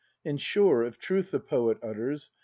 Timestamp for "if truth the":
0.83-1.39